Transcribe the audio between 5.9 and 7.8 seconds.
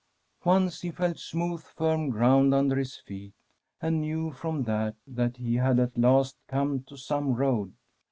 last come to some road.